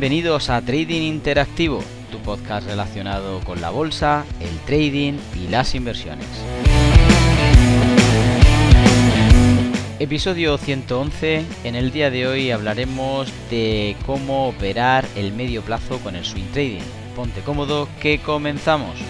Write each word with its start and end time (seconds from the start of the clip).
bienvenidos 0.00 0.48
a 0.48 0.62
Trading 0.62 1.02
Interactivo, 1.02 1.82
tu 2.12 2.18
podcast 2.18 2.68
relacionado 2.68 3.40
con 3.40 3.60
la 3.60 3.70
bolsa, 3.70 4.24
el 4.38 4.56
trading 4.60 5.14
y 5.34 5.48
las 5.48 5.74
inversiones. 5.74 6.24
Episodio 9.98 10.56
111. 10.56 11.44
En 11.64 11.74
el 11.74 11.90
día 11.90 12.12
de 12.12 12.28
hoy 12.28 12.52
hablaremos 12.52 13.32
de 13.50 13.96
cómo 14.06 14.46
operar 14.46 15.04
el 15.16 15.32
medio 15.32 15.62
plazo 15.62 15.98
con 15.98 16.14
el 16.14 16.24
swing 16.24 16.46
trading. 16.52 16.84
Ponte 17.16 17.40
cómodo 17.40 17.88
que 18.00 18.20
comenzamos. 18.20 19.00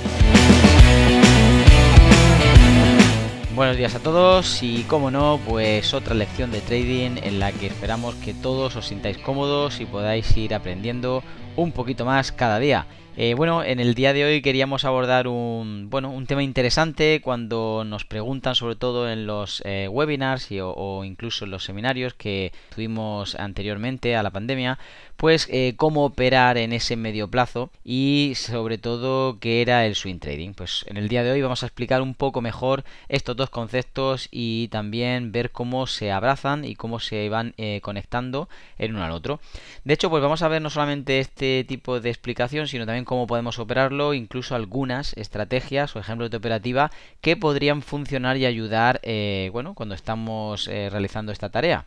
Buenos 3.58 3.76
días 3.76 3.96
a 3.96 3.98
todos 3.98 4.62
y 4.62 4.84
como 4.84 5.10
no, 5.10 5.40
pues 5.44 5.92
otra 5.92 6.14
lección 6.14 6.52
de 6.52 6.60
trading 6.60 7.16
en 7.20 7.40
la 7.40 7.50
que 7.50 7.66
esperamos 7.66 8.14
que 8.14 8.32
todos 8.32 8.76
os 8.76 8.86
sintáis 8.86 9.18
cómodos 9.18 9.80
y 9.80 9.84
podáis 9.84 10.36
ir 10.36 10.54
aprendiendo 10.54 11.24
un 11.58 11.72
poquito 11.72 12.04
más 12.04 12.30
cada 12.30 12.58
día. 12.60 12.86
Eh, 13.20 13.34
bueno, 13.34 13.64
en 13.64 13.80
el 13.80 13.96
día 13.96 14.12
de 14.12 14.24
hoy 14.24 14.42
queríamos 14.42 14.84
abordar 14.84 15.26
un, 15.26 15.90
bueno, 15.90 16.12
un 16.12 16.28
tema 16.28 16.44
interesante 16.44 17.20
cuando 17.20 17.82
nos 17.84 18.04
preguntan, 18.04 18.54
sobre 18.54 18.76
todo 18.76 19.10
en 19.10 19.26
los 19.26 19.60
eh, 19.64 19.88
webinars 19.90 20.46
o, 20.62 21.02
incluso 21.02 21.44
en 21.44 21.50
los 21.50 21.64
seminarios 21.64 22.14
que 22.14 22.52
tuvimos 22.72 23.34
anteriormente 23.34 24.14
a 24.14 24.22
la 24.22 24.30
pandemia, 24.30 24.78
pues 25.16 25.48
eh, 25.50 25.74
cómo 25.76 26.04
operar 26.04 26.58
en 26.58 26.72
ese 26.72 26.94
medio 26.94 27.26
plazo 27.26 27.70
y 27.82 28.34
sobre 28.36 28.78
todo 28.78 29.40
qué 29.40 29.62
era 29.62 29.84
el 29.84 29.96
swing 29.96 30.20
trading. 30.20 30.52
Pues 30.52 30.84
en 30.86 30.96
el 30.96 31.08
día 31.08 31.24
de 31.24 31.32
hoy 31.32 31.42
vamos 31.42 31.64
a 31.64 31.66
explicar 31.66 32.02
un 32.02 32.14
poco 32.14 32.40
mejor 32.40 32.84
estos 33.08 33.34
dos 33.34 33.50
conceptos 33.50 34.28
y 34.30 34.68
también 34.68 35.32
ver 35.32 35.50
cómo 35.50 35.88
se 35.88 36.12
abrazan 36.12 36.64
y 36.64 36.76
cómo 36.76 37.00
se 37.00 37.28
van 37.28 37.52
conectando 37.82 38.48
el 38.78 38.94
uno 38.94 39.02
al 39.02 39.10
otro. 39.10 39.40
De 39.82 39.94
hecho, 39.94 40.08
pues 40.08 40.22
vamos 40.22 40.42
a 40.42 40.48
ver 40.48 40.62
no 40.62 40.70
solamente 40.70 41.18
este 41.18 41.47
tipo 41.68 42.00
de 42.00 42.10
explicación, 42.10 42.68
sino 42.68 42.86
también 42.86 43.04
cómo 43.04 43.26
podemos 43.26 43.58
operarlo, 43.58 44.14
incluso 44.14 44.54
algunas 44.54 45.16
estrategias 45.16 45.94
o 45.94 45.98
ejemplos 45.98 46.30
de 46.30 46.36
operativa 46.36 46.90
que 47.20 47.36
podrían 47.36 47.82
funcionar 47.82 48.36
y 48.36 48.46
ayudar 48.46 49.00
eh, 49.02 49.50
bueno, 49.52 49.74
cuando 49.74 49.94
estamos 49.94 50.68
eh, 50.68 50.88
realizando 50.90 51.32
esta 51.32 51.50
tarea. 51.50 51.86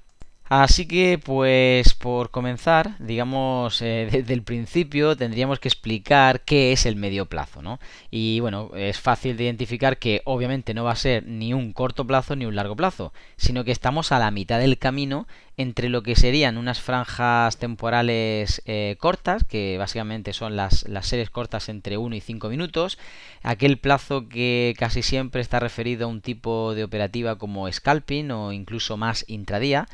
Así 0.53 0.85
que, 0.85 1.17
pues, 1.17 1.93
por 1.93 2.29
comenzar, 2.29 2.97
digamos, 2.99 3.81
eh, 3.81 4.09
desde 4.11 4.33
el 4.33 4.43
principio 4.43 5.15
tendríamos 5.15 5.61
que 5.61 5.69
explicar 5.69 6.41
qué 6.41 6.73
es 6.73 6.85
el 6.85 6.97
medio 6.97 7.25
plazo, 7.27 7.61
¿no? 7.61 7.79
Y 8.09 8.41
bueno, 8.41 8.69
es 8.75 8.99
fácil 8.99 9.37
de 9.37 9.45
identificar 9.45 9.97
que 9.97 10.21
obviamente 10.25 10.73
no 10.73 10.83
va 10.83 10.91
a 10.91 10.97
ser 10.97 11.25
ni 11.25 11.53
un 11.53 11.71
corto 11.71 12.05
plazo 12.05 12.35
ni 12.35 12.45
un 12.45 12.57
largo 12.57 12.75
plazo, 12.75 13.13
sino 13.37 13.63
que 13.63 13.71
estamos 13.71 14.11
a 14.11 14.19
la 14.19 14.29
mitad 14.29 14.59
del 14.59 14.77
camino 14.77 15.25
entre 15.61 15.89
lo 15.89 16.03
que 16.03 16.15
serían 16.15 16.57
unas 16.57 16.81
franjas 16.81 17.57
temporales 17.57 18.61
eh, 18.65 18.95
cortas, 18.99 19.43
que 19.43 19.77
básicamente 19.77 20.33
son 20.33 20.55
las, 20.55 20.87
las 20.87 21.07
series 21.07 21.29
cortas 21.29 21.69
entre 21.69 21.97
1 21.97 22.15
y 22.15 22.21
5 22.21 22.49
minutos, 22.49 22.97
aquel 23.43 23.77
plazo 23.77 24.27
que 24.27 24.75
casi 24.77 25.03
siempre 25.03 25.41
está 25.41 25.59
referido 25.59 26.05
a 26.05 26.09
un 26.09 26.21
tipo 26.21 26.73
de 26.75 26.83
operativa 26.83 27.37
como 27.37 27.71
scalping 27.71 28.31
o 28.31 28.51
incluso 28.51 28.97
más 28.97 29.25
intradía, 29.27 29.87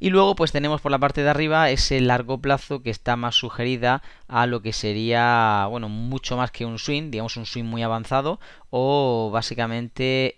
y 0.00 0.10
luego 0.10 0.36
pues 0.36 0.52
tenemos 0.52 0.80
por 0.80 0.92
la 0.92 0.98
parte 0.98 1.22
de 1.22 1.30
arriba 1.30 1.70
ese 1.70 2.00
largo 2.00 2.38
plazo 2.38 2.82
que 2.82 2.90
está 2.90 3.16
más 3.16 3.34
sugerida 3.34 4.02
a 4.28 4.46
lo 4.46 4.62
que 4.62 4.72
sería, 4.72 5.66
bueno, 5.68 5.88
mucho 5.88 6.36
más 6.36 6.52
que 6.52 6.64
un 6.64 6.78
swing, 6.78 7.10
digamos 7.10 7.36
un 7.36 7.46
swing 7.46 7.64
muy 7.64 7.82
avanzado 7.82 8.38
o 8.70 9.30
básicamente 9.32 10.34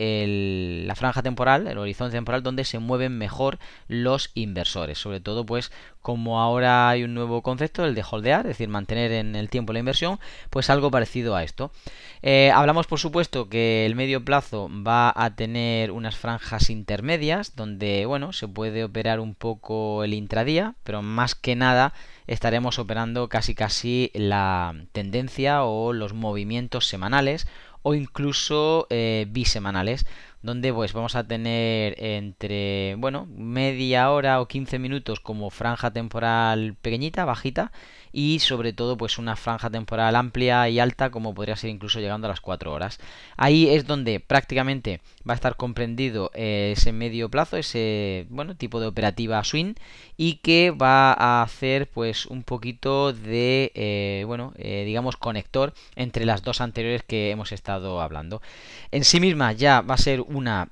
la 0.87 0.95
franja 0.95 1.23
temporal, 1.23 1.67
el 1.67 1.79
horizonte 1.79 2.17
temporal 2.17 2.43
donde 2.43 2.65
se 2.65 2.79
mueven 2.79 3.19
mejor 3.19 3.59
los 3.89 4.31
inversores. 4.35 4.99
Sobre 4.99 5.21
todo 5.21 5.45
pues 5.45 5.73
como 6.01 6.41
ahora 6.41 6.89
hay 6.89 7.03
un 7.03 7.15
nuevo 7.15 7.43
concepto, 7.43 7.85
el 7.85 7.95
de 7.95 8.05
holdear, 8.09 8.47
es 8.47 8.53
decir, 8.53 8.69
mantener 8.69 9.13
en 9.13 9.37
el 9.37 9.51
tiempo 9.51 9.73
la 9.73 9.81
inversión, 9.81 10.19
pues 10.49 10.71
algo 10.71 10.91
parecido 10.91 11.37
a 11.37 11.43
esto. 11.43 11.73
Eh, 12.23 12.51
hablamos 12.55 12.87
por 12.87 12.99
supuesto 12.99 13.49
que 13.49 13.85
el 13.85 13.95
medio 13.95 14.25
plazo 14.25 14.71
va 14.71 15.13
a 15.15 15.35
tener 15.35 15.91
unas 15.91 16.17
franjas 16.17 16.71
intermedias 16.71 17.55
donde, 17.57 18.07
bueno, 18.07 18.33
se 18.33 18.49
puede 18.49 18.85
operar 18.85 19.21
un 19.21 19.35
poco 19.35 20.05
el 20.05 20.15
intradía, 20.15 20.75
pero 20.85 21.03
más 21.03 21.35
que 21.35 21.57
nada 21.57 21.93
estaremos 22.27 22.79
operando 22.79 23.29
casi 23.29 23.55
casi 23.55 24.11
la 24.15 24.75
tendencia 24.93 25.65
o 25.65 25.93
los 25.93 26.15
movimientos 26.15 26.87
semanales 26.87 27.49
o 27.83 27.95
incluso 27.95 28.87
eh, 28.91 29.27
bisemanales 29.31 30.07
donde 30.43 30.73
pues 30.73 30.93
vamos 30.95 31.17
a 31.17 31.25
tener 31.25 31.95
entre 31.99 32.95
bueno 32.97 33.27
media 33.27 34.11
hora 34.11 34.41
o 34.41 34.49
15 34.49 34.79
minutos 34.79 35.21
como 35.21 35.51
franja 35.51 35.91
temporal 35.91 36.77
pequeñita 36.81 37.27
bajita 37.27 37.73
y 38.13 38.39
sobre 38.41 38.73
todo 38.73 38.97
pues 38.97 39.19
una 39.19 39.37
franja 39.37 39.71
temporal 39.71 40.17
amplia 40.17 40.69
y 40.69 40.79
alta 40.81 41.11
como 41.11 41.35
podría 41.35 41.57
ser 41.57 41.71
incluso 41.71 42.01
llegando 42.01 42.27
a 42.27 42.31
las 42.31 42.41
4 42.41 42.73
horas. 42.73 42.99
Ahí 43.37 43.69
es 43.69 43.87
donde 43.87 44.21
prácticamente 44.21 45.01
va 45.29 45.35
a 45.35 45.37
estar 45.37 45.57
comprendido 45.57 46.31
eh, 46.35 46.75
ese 46.77 46.93
medio 46.93 47.29
plazo, 47.29 47.57
ese 47.57 48.27
bueno 48.31 48.57
tipo 48.57 48.81
de 48.81 48.87
operativa 48.87 49.43
swing 49.45 49.75
y 50.23 50.35
que 50.35 50.71
va 50.71 51.15
a 51.15 51.41
hacer 51.41 51.87
pues 51.89 52.27
un 52.27 52.43
poquito 52.43 53.15
de 53.15 53.73
eh, 53.75 54.25
bueno 54.27 54.53
eh, 54.59 54.85
digamos 54.85 55.17
conector 55.17 55.73
entre 55.97 56.27
las 56.27 56.43
dos 56.43 56.61
anteriores 56.61 57.03
que 57.03 57.31
hemos 57.31 57.53
estado 57.53 58.03
hablando. 58.03 58.43
En 58.91 59.05
sí 59.05 59.19
misma 59.19 59.53
ya 59.53 59.81
va 59.81 59.95
a 59.95 59.97
ser 59.97 60.21
una 60.21 60.69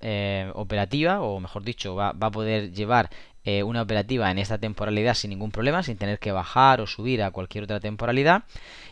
operativa 0.52 1.22
o 1.22 1.40
mejor 1.40 1.62
dicho 1.62 1.94
va, 1.94 2.12
va 2.12 2.26
a 2.26 2.30
poder 2.30 2.72
llevar 2.72 3.08
eh, 3.50 3.62
una 3.62 3.80
operativa 3.80 4.30
en 4.30 4.36
esta 4.36 4.58
temporalidad 4.58 5.14
sin 5.14 5.30
ningún 5.30 5.50
problema, 5.50 5.82
sin 5.82 5.96
tener 5.96 6.18
que 6.18 6.32
bajar 6.32 6.82
o 6.82 6.86
subir 6.86 7.22
a 7.22 7.30
cualquier 7.30 7.64
otra 7.64 7.80
temporalidad. 7.80 8.42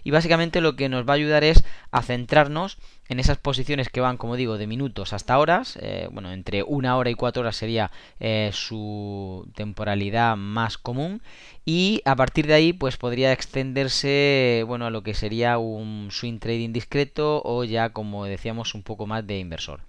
Y 0.02 0.12
básicamente 0.12 0.62
lo 0.62 0.76
que 0.76 0.88
nos 0.88 1.06
va 1.06 1.12
a 1.12 1.16
ayudar 1.16 1.44
es 1.44 1.62
a 1.90 2.00
centrarnos 2.00 2.78
en 3.10 3.20
esas 3.20 3.36
posiciones 3.36 3.90
que 3.90 4.00
van, 4.00 4.16
como 4.16 4.34
digo, 4.34 4.56
de 4.56 4.66
minutos 4.66 5.12
hasta 5.12 5.38
horas. 5.38 5.78
Eh, 5.82 6.08
bueno, 6.10 6.32
entre 6.32 6.62
una 6.62 6.96
hora 6.96 7.10
y 7.10 7.14
cuatro 7.14 7.42
horas 7.42 7.56
sería 7.56 7.90
eh, 8.18 8.48
su 8.54 9.46
temporalidad 9.54 10.38
más 10.38 10.78
común. 10.78 11.20
Y 11.66 12.00
a 12.06 12.16
partir 12.16 12.46
de 12.46 12.54
ahí, 12.54 12.72
pues 12.72 12.96
podría 12.96 13.32
extenderse, 13.32 14.64
bueno, 14.66 14.86
a 14.86 14.90
lo 14.90 15.02
que 15.02 15.12
sería 15.12 15.58
un 15.58 16.08
swing 16.10 16.38
trading 16.38 16.72
discreto 16.72 17.42
o 17.44 17.62
ya, 17.64 17.90
como 17.90 18.24
decíamos, 18.24 18.74
un 18.74 18.82
poco 18.82 19.06
más 19.06 19.26
de 19.26 19.38
inversor. 19.38 19.80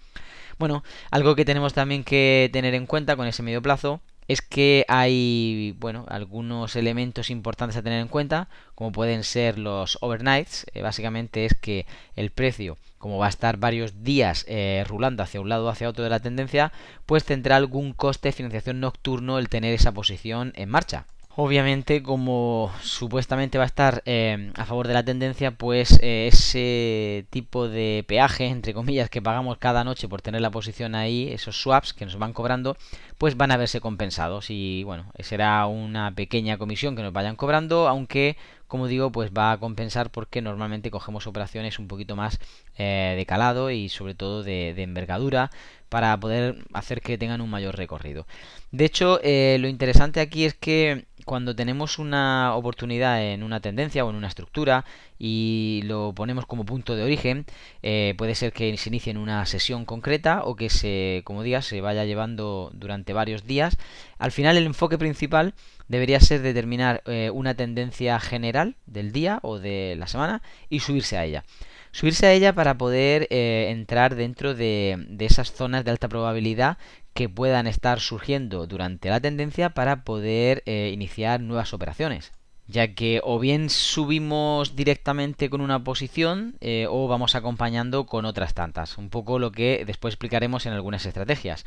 Bueno, 0.59 0.83
algo 1.09 1.35
que 1.35 1.45
tenemos 1.45 1.73
también 1.73 2.03
que 2.03 2.50
tener 2.51 2.73
en 2.73 2.85
cuenta 2.85 3.16
con 3.16 3.27
ese 3.27 3.44
medio 3.44 3.61
plazo 3.61 4.01
es 4.27 4.41
que 4.41 4.85
hay, 4.88 5.75
bueno, 5.79 6.05
algunos 6.09 6.75
elementos 6.75 7.29
importantes 7.29 7.77
a 7.77 7.81
tener 7.81 8.01
en 8.01 8.07
cuenta, 8.09 8.49
como 8.75 8.91
pueden 8.91 9.23
ser 9.23 9.57
los 9.57 9.97
overnights. 10.01 10.65
Eh, 10.73 10.81
básicamente 10.81 11.45
es 11.45 11.53
que 11.53 11.85
el 12.15 12.31
precio, 12.31 12.77
como 12.97 13.17
va 13.17 13.27
a 13.27 13.29
estar 13.29 13.57
varios 13.57 14.03
días 14.03 14.45
eh, 14.47 14.83
rulando 14.88 15.23
hacia 15.23 15.41
un 15.41 15.49
lado 15.49 15.65
o 15.65 15.69
hacia 15.69 15.89
otro 15.89 16.03
de 16.03 16.09
la 16.09 16.19
tendencia, 16.19 16.71
pues 17.05 17.23
tendrá 17.23 17.55
algún 17.55 17.93
coste 17.93 18.29
de 18.29 18.33
financiación 18.33 18.79
nocturno 18.79 19.39
el 19.39 19.49
tener 19.49 19.73
esa 19.73 19.93
posición 19.93 20.51
en 20.55 20.69
marcha. 20.69 21.05
Obviamente, 21.39 22.01
como 22.01 22.71
supuestamente 22.81 23.59
va 23.59 23.65
a 23.65 23.67
estar 23.67 24.01
eh, 24.07 24.51
a 24.55 24.65
favor 24.65 24.88
de 24.88 24.95
la 24.95 25.05
tendencia, 25.05 25.51
pues 25.51 25.99
eh, 26.01 26.25
ese 26.25 27.27
tipo 27.29 27.69
de 27.69 28.03
peaje, 28.07 28.47
entre 28.47 28.73
comillas, 28.73 29.11
que 29.11 29.21
pagamos 29.21 29.59
cada 29.59 29.83
noche 29.83 30.07
por 30.07 30.23
tener 30.23 30.41
la 30.41 30.49
posición 30.49 30.95
ahí, 30.95 31.29
esos 31.31 31.61
swaps 31.61 31.94
que 31.94 32.05
nos 32.05 32.17
van 32.17 32.33
cobrando, 32.33 32.75
pues 33.17 33.38
van 33.38 33.51
a 33.51 33.57
verse 33.57 33.81
compensados. 33.81 34.50
Y 34.50 34.83
bueno, 34.83 35.11
será 35.19 35.66
una 35.67 36.13
pequeña 36.13 36.57
comisión 36.57 36.95
que 36.95 37.03
nos 37.03 37.13
vayan 37.13 37.35
cobrando, 37.35 37.88
aunque 37.88 38.38
como 38.67 38.88
digo, 38.88 39.11
pues 39.11 39.31
va 39.31 39.53
a 39.53 39.57
compensar 39.59 40.09
porque 40.09 40.41
normalmente 40.41 40.91
cogemos 40.91 41.25
operaciones 41.25 41.80
un 41.80 41.88
poquito 41.88 42.18
más 42.18 42.39
eh, 42.77 43.13
de 43.15 43.25
calado 43.25 43.71
y 43.71 43.88
sobre 43.88 44.13
todo 44.13 44.44
de, 44.44 44.69
envergadura 44.81 45.51
para 45.88 46.18
poder 46.19 46.65
hacer 46.74 47.01
que 47.01 47.18
tengan 47.18 47.39
un 47.39 47.50
mayor 47.50 47.77
recorrido. 47.77 48.27
De 48.71 48.83
hecho, 48.83 49.21
lo 49.24 49.68
interesante 49.69 50.19
aquí 50.19 50.44
es 50.44 50.53
que 50.53 51.06
cuando 51.27 51.56
tenemos 51.56 52.00
una 52.00 52.56
oportunidad 52.56 53.21
en 53.24 53.44
una 53.44 53.59
tendencia 53.59 54.06
o 54.06 54.09
en 54.09 54.15
una 54.15 54.27
estructura 54.27 54.86
y 55.19 55.81
lo 55.85 56.13
ponemos 56.13 56.45
como 56.45 56.65
punto 56.65 56.95
de 56.95 57.03
origen, 57.03 57.45
eh, 57.81 58.13
puede 58.17 58.35
ser 58.35 58.53
que 58.53 58.75
se 58.77 58.89
inicie 58.89 59.11
en 59.11 59.17
una 59.17 59.45
sesión 59.45 59.85
concreta 59.85 60.43
o 60.43 60.55
que 60.55 60.69
se, 60.69 61.21
como 61.25 61.43
digas, 61.43 61.65
se 61.65 61.81
vaya 61.81 62.05
llevando 62.05 62.71
durante 62.73 63.13
varios 63.13 63.45
días. 63.45 63.77
Al 64.17 64.31
final 64.31 64.57
el 64.57 64.65
enfoque 64.65 64.97
principal 64.97 65.53
debería 65.87 66.19
ser 66.19 66.41
determinar 66.41 67.01
eh, 67.05 67.31
una 67.33 67.55
tendencia 67.55 68.19
general 68.19 68.75
del 68.85 69.11
día 69.11 69.39
o 69.41 69.59
de 69.59 69.95
la 69.97 70.07
semana 70.07 70.41
y 70.69 70.79
subirse 70.81 71.17
a 71.17 71.25
ella 71.25 71.43
subirse 71.91 72.27
a 72.27 72.33
ella 72.33 72.53
para 72.53 72.77
poder 72.77 73.27
eh, 73.31 73.69
entrar 73.71 74.15
dentro 74.15 74.53
de, 74.53 75.07
esas 75.19 75.51
zonas 75.51 75.83
de 75.83 75.89
alta 75.89 76.07
probabilidad 76.07 76.77
que 77.15 77.27
puedan 77.27 77.65
estar 77.65 77.99
surgiendo 77.99 78.67
durante 78.67 79.09
la 79.09 79.19
tendencia 79.19 79.71
para 79.71 80.03
poder 80.03 80.61
iniciar 80.67 81.41
nuevas 81.41 81.73
operaciones. 81.73 82.33
Ya 82.67 82.93
que 82.93 83.21
o 83.23 83.39
bien 83.39 83.69
subimos 83.69 84.75
directamente 84.75 85.49
con 85.49 85.61
una 85.61 85.83
posición 85.83 86.55
eh, 86.59 86.85
o 86.89 87.07
vamos 87.07 87.35
acompañando 87.35 88.05
con 88.05 88.25
otras 88.25 88.53
tantas, 88.53 88.97
un 88.97 89.09
poco 89.09 89.39
lo 89.39 89.51
que 89.51 89.83
después 89.85 90.13
explicaremos 90.13 90.65
en 90.65 90.73
algunas 90.73 91.05
estrategias. 91.05 91.63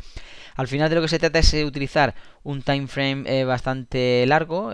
Al 0.57 0.69
final 0.69 0.91
de 0.91 0.97
lo 0.97 1.03
que 1.03 1.09
se 1.09 1.19
trata 1.19 1.39
es 1.39 1.51
de 1.53 1.65
utilizar 1.65 2.15
un 2.43 2.63
time 2.63 2.87
frame 2.87 3.25
eh, 3.27 3.45
bastante 3.45 4.25
largo, 4.27 4.73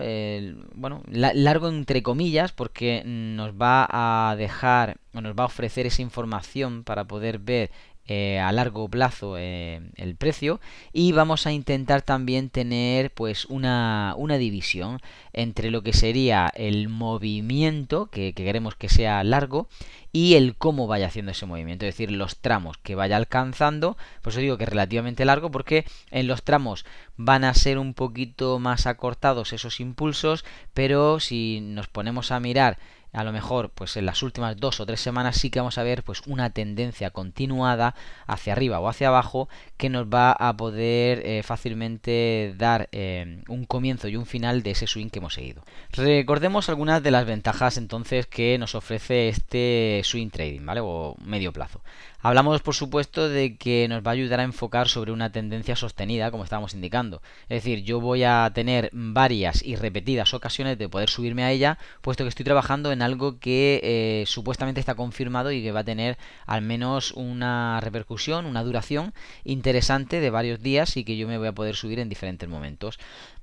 bueno, 0.73 1.03
largo 1.07 1.69
entre 1.69 2.03
comillas, 2.03 2.51
porque 2.51 3.03
nos 3.05 3.53
va 3.53 3.87
a 3.89 4.35
dejar 4.35 4.97
o 5.13 5.21
nos 5.21 5.33
va 5.33 5.43
a 5.43 5.47
ofrecer 5.47 5.85
esa 5.85 6.01
información 6.01 6.83
para 6.83 7.05
poder 7.05 7.39
ver 7.39 7.71
eh, 8.07 8.39
a 8.39 8.51
largo 8.51 8.87
plazo 8.87 9.35
eh, 9.37 9.81
el 9.95 10.15
precio. 10.15 10.59
Y 10.93 11.11
vamos 11.11 11.45
a 11.45 11.51
intentar 11.51 12.01
también 12.01 12.49
tener 12.49 13.11
pues 13.11 13.45
una, 13.45 14.13
una 14.17 14.37
división 14.37 14.99
entre 15.33 15.71
lo 15.71 15.83
que 15.83 15.93
sería 15.93 16.51
el 16.55 16.89
movimiento 16.89 18.07
que, 18.07 18.33
que, 18.33 18.43
queremos 18.43 18.75
que 18.75 18.89
sea 18.89 19.23
largo 19.23 19.67
y 20.11 20.35
el 20.35 20.55
cómo 20.55 20.87
vaya 20.87 21.07
haciendo 21.07 21.31
ese 21.31 21.45
movimiento, 21.45 21.85
es 21.85 21.93
decir, 21.93 22.11
los 22.11 22.37
tramos 22.37 22.77
que 22.77 22.95
vaya 22.95 23.17
alcanzando, 23.17 23.97
pues 24.21 24.35
os 24.35 24.41
digo 24.41 24.57
que 24.57 24.63
es 24.63 24.69
relativamente 24.69 25.25
largo 25.25 25.51
porque 25.51 25.85
en 26.09 26.27
los 26.27 26.43
tramos 26.43 26.85
van 27.17 27.43
a 27.43 27.53
ser 27.53 27.77
un 27.77 27.93
poquito 27.93 28.57
más 28.57 28.87
acortados 28.87 29.53
esos 29.53 29.79
impulsos, 29.79 30.45
pero 30.73 31.19
si 31.19 31.59
nos 31.61 31.87
ponemos 31.87 32.31
a 32.31 32.39
mirar 32.39 32.79
a 33.13 33.23
lo 33.23 33.31
mejor 33.31 33.69
pues 33.69 33.97
en 33.97 34.05
las 34.05 34.23
últimas 34.23 34.57
dos 34.57 34.79
o 34.79 34.85
tres 34.85 34.99
semanas 34.99 35.37
sí 35.37 35.49
que 35.49 35.59
vamos 35.59 35.77
a 35.77 35.83
ver 35.83 36.03
pues 36.03 36.21
una 36.27 36.49
tendencia 36.49 37.09
continuada 37.09 37.95
hacia 38.25 38.53
arriba 38.53 38.79
o 38.79 38.87
hacia 38.87 39.07
abajo 39.07 39.49
que 39.77 39.89
nos 39.89 40.07
va 40.07 40.31
a 40.31 40.55
poder 40.57 41.21
eh, 41.25 41.43
fácilmente 41.43 42.53
dar 42.57 42.89
eh, 42.91 43.43
un 43.47 43.65
comienzo 43.65 44.07
y 44.07 44.15
un 44.15 44.25
final 44.25 44.63
de 44.63 44.71
ese 44.71 44.87
swing 44.87 45.09
que 45.09 45.19
hemos 45.19 45.33
seguido. 45.33 45.63
Recordemos 45.91 46.69
algunas 46.69 47.01
de 47.01 47.11
las 47.11 47.25
ventajas 47.25 47.77
entonces 47.77 48.27
que 48.27 48.57
nos 48.57 48.75
ofrece 48.75 49.29
este 49.29 50.01
swing 50.03 50.29
trading, 50.29 50.65
¿vale? 50.65 50.81
O 50.83 51.15
medio 51.23 51.53
plazo. 51.53 51.81
Hablamos, 52.19 52.61
por 52.61 52.73
supuesto, 52.73 53.29
de 53.29 53.57
que 53.57 53.87
nos 53.87 54.05
va 54.05 54.09
a 54.09 54.13
ayudar 54.13 54.39
a 54.39 54.43
enfocar 54.43 54.89
sobre 54.89 55.11
una 55.11 55.31
tendencia 55.31 55.75
sostenida, 55.75 56.31
como 56.31 56.43
estábamos 56.43 56.73
indicando. 56.73 57.21
Es 57.43 57.63
decir, 57.63 57.83
yo 57.83 58.01
voy 58.01 58.23
a 58.23 58.49
tener 58.55 58.89
varias 58.91 59.63
y 59.63 59.75
repetidas 59.75 60.33
ocasiones 60.33 60.79
de 60.79 60.89
poder 60.89 61.11
subirme 61.11 61.43
a 61.43 61.51
ella, 61.51 61.77
puesto 62.01 62.23
que 62.23 62.29
estoy 62.29 62.43
trabajando 62.43 62.91
en 62.91 63.03
algo 63.03 63.37
que 63.39 63.79
eh, 63.83 64.23
supuestamente 64.25 64.79
está 64.79 64.95
confirmado 64.95 65.51
y 65.51 65.61
que 65.61 65.71
va 65.71 65.81
a 65.81 65.83
tener 65.83 66.17
al 66.47 66.63
menos 66.63 67.11
una 67.11 67.79
repercusión, 67.81 68.47
una 68.47 68.63
duración 68.63 69.13
interesante 69.43 70.19
de 70.19 70.31
varios 70.31 70.59
días 70.59 70.97
y 70.97 71.03
que 71.03 71.17
yo 71.17 71.27
me 71.27 71.37
voy 71.37 71.47
a 71.47 71.53
poder 71.53 71.75
subir 71.75 71.99
en 71.99 72.09
diferentes 72.09 72.49
momentos. 72.49 72.97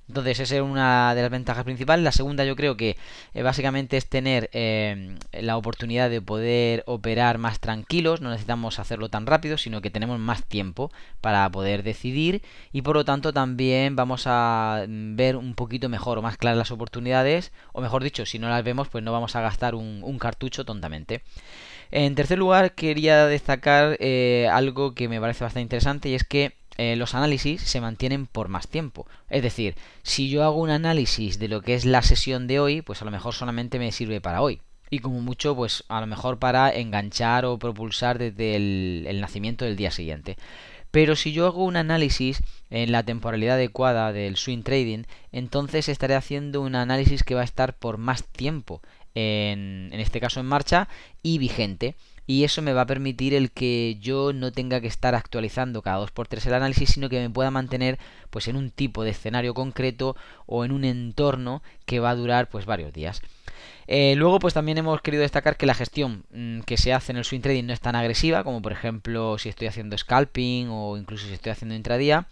Entonces, 0.07 0.39
esa 0.39 0.55
es 0.55 0.61
una 0.61 1.15
de 1.15 1.21
las 1.23 1.31
ventajas 1.31 1.63
principales. 1.63 2.03
La 2.03 2.11
segunda, 2.11 2.45
yo 2.45 2.55
creo 2.55 2.77
que 2.77 2.95
eh, 3.33 3.41
básicamente 3.41 3.97
es 3.97 4.07
tener 4.07 4.49
eh, 4.53 5.17
la 5.33 5.57
oportunidad 5.57 6.09
de 6.09 6.21
poder 6.21 6.83
operar 6.85 7.39
más 7.39 7.59
tranquilos. 7.59 8.21
No 8.21 8.29
necesitamos 8.29 8.77
hacerlo 8.79 9.09
tan 9.09 9.25
rápido, 9.25 9.57
sino 9.57 9.81
que 9.81 9.89
tenemos 9.89 10.19
más 10.19 10.43
tiempo 10.43 10.91
para 11.21 11.49
poder 11.49 11.81
decidir. 11.81 12.43
Y 12.71 12.83
por 12.83 12.95
lo 12.95 13.05
tanto, 13.05 13.33
también 13.33 13.95
vamos 13.95 14.23
a 14.27 14.85
mm, 14.87 15.15
ver 15.15 15.37
un 15.37 15.55
poquito 15.55 15.89
mejor 15.89 16.19
o 16.19 16.21
más 16.21 16.37
claras 16.37 16.57
las 16.57 16.71
oportunidades. 16.71 17.51
O 17.73 17.81
mejor 17.81 18.03
dicho, 18.03 18.25
si 18.27 18.37
no 18.37 18.47
las 18.49 18.63
vemos, 18.63 18.87
pues 18.89 19.03
no 19.03 19.11
vamos 19.11 19.35
a 19.35 19.41
gastar 19.41 19.73
un, 19.73 20.19
cartucho 20.19 20.65
tontamente. 20.65 21.23
En 21.91 22.15
tercer 22.15 22.37
lugar, 22.37 22.73
quería 22.73 23.25
destacar 23.27 23.97
eh, 23.99 24.47
algo 24.51 24.93
que 24.95 25.09
me 25.09 25.19
parece 25.19 25.43
bastante 25.43 25.61
interesante 25.61 26.09
y 26.09 26.15
es 26.15 26.23
que 26.23 26.53
eh, 26.77 26.95
los 26.97 27.15
análisis 27.15 27.61
se 27.61 27.79
mantienen 27.79 28.25
por 28.25 28.49
más 28.49 28.67
tiempo. 28.67 29.07
Es 29.29 29.43
decir, 29.43 29.75
si 30.03 30.29
yo 30.29 30.43
hago 30.43 30.57
un 30.57 30.69
análisis 30.69 31.39
de 31.39 31.47
lo 31.47 31.61
que 31.61 31.73
es 31.73 31.85
la 31.85 32.01
sesión 32.01 32.47
de 32.47 32.59
hoy, 32.59 32.81
pues 32.81 33.01
a 33.01 33.05
lo 33.05 33.11
mejor 33.11 33.33
solamente 33.33 33.79
me 33.79 33.91
sirve 33.91 34.19
para 34.21 34.41
hoy. 34.41 34.61
Y 34.89 34.99
como 34.99 35.21
mucho, 35.21 35.55
pues 35.55 35.83
a 35.87 36.01
lo 36.01 36.07
mejor 36.07 36.37
para 36.37 36.73
enganchar 36.73 37.45
o 37.45 37.57
propulsar 37.57 38.19
desde 38.19 38.55
el, 38.55 39.19
nacimiento 39.21 39.65
del 39.65 39.77
día 39.77 39.91
siguiente. 39.91 40.37
Pero 40.91 41.15
si 41.15 41.33
yo 41.33 41.47
hago 41.47 41.63
un 41.63 41.77
análisis 41.77 42.41
en 42.69 42.91
la 42.91 43.03
temporalidad 43.03 43.55
adecuada 43.55 44.13
del 44.13 44.37
swing 44.37 44.63
trading, 44.63 45.03
entonces 45.31 45.89
estaré 45.89 46.15
haciendo 46.15 46.61
un 46.61 46.75
análisis 46.75 47.23
que 47.23 47.35
va 47.35 47.41
a 47.41 47.45
estar 47.45 47.77
por 47.77 47.97
más 47.97 48.23
tiempo, 48.23 48.81
en 49.13 49.91
este 49.93 50.19
caso 50.19 50.39
en 50.39 50.45
marcha 50.45 50.87
y 51.23 51.37
vigente 51.37 51.95
y 52.27 52.43
eso 52.43 52.61
me 52.61 52.73
va 52.73 52.81
a 52.81 52.87
permitir 52.87 53.33
el 53.33 53.51
que 53.51 53.97
yo 54.01 54.33
no 54.33 54.51
tenga 54.51 54.81
que 54.81 54.87
estar 54.87 55.15
actualizando 55.15 55.81
cada 55.81 56.03
2x3 56.03 56.47
el 56.47 56.53
análisis, 56.55 56.89
sino 56.89 57.09
que 57.09 57.19
me 57.19 57.29
pueda 57.29 57.51
mantener 57.51 57.99
pues 58.29 58.47
en 58.47 58.55
un 58.55 58.71
tipo 58.71 59.03
de 59.03 59.11
escenario 59.11 59.53
concreto 59.53 60.15
o 60.45 60.65
en 60.65 60.71
un 60.71 60.85
entorno 60.85 61.61
que 61.85 61.99
va 61.99 62.09
a 62.11 62.15
durar 62.15 62.49
pues 62.49 62.65
varios 62.65 62.93
días. 62.93 63.21
Eh, 63.87 64.15
luego 64.15 64.39
pues 64.39 64.53
también 64.53 64.79
hemos 64.79 65.01
querido 65.01 65.21
destacar 65.21 65.57
que 65.57 65.67
la 65.67 65.75
gestión 65.75 66.23
mm, 66.31 66.61
que 66.61 66.77
se 66.77 66.93
hace 66.93 67.11
en 67.11 67.17
el 67.17 67.25
swing 67.25 67.41
trading 67.41 67.65
no 67.65 67.73
es 67.73 67.79
tan 67.79 67.95
agresiva 67.95 68.43
como 68.43 68.61
por 68.61 68.71
ejemplo 68.71 69.37
si 69.37 69.49
estoy 69.49 69.67
haciendo 69.67 69.97
scalping 69.97 70.69
o 70.71 70.97
incluso 70.97 71.27
si 71.27 71.33
estoy 71.33 71.51
haciendo 71.51 71.75
intradía. 71.75 72.27